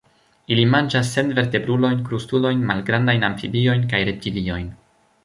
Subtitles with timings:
[0.53, 4.67] Ili manĝas senvertebrulojn, krustulojn, malgrandajn amfibiojn kaj reptiliojn.